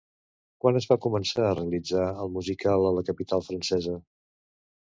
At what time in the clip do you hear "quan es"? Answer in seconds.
0.63-0.87